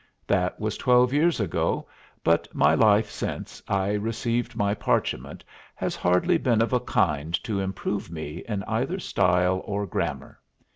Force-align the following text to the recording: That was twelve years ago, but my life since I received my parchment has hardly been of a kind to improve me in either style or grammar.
That 0.25 0.59
was 0.59 0.79
twelve 0.79 1.13
years 1.13 1.39
ago, 1.39 1.87
but 2.23 2.47
my 2.55 2.73
life 2.73 3.07
since 3.11 3.61
I 3.67 3.91
received 3.93 4.55
my 4.55 4.73
parchment 4.73 5.43
has 5.75 5.95
hardly 5.95 6.39
been 6.39 6.59
of 6.63 6.73
a 6.73 6.79
kind 6.79 7.35
to 7.43 7.59
improve 7.59 8.09
me 8.09 8.43
in 8.47 8.63
either 8.63 8.97
style 8.97 9.61
or 9.63 9.85
grammar. 9.85 10.39